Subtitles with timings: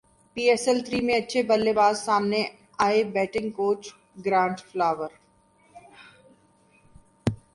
[0.37, 2.41] پی S L three میں اچھے بلے باز سامنے
[2.83, 3.81] ائے بیٹنگ کوچ
[4.25, 5.09] گرانٹ فلاور